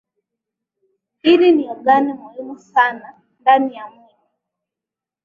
ini 1.31 1.49
ni 1.51 1.63
ogani 1.69 2.13
muhimu 2.13 2.59
sana 2.59 3.21
ndani 3.39 3.73
ya 3.75 3.87
mwili 3.89 4.15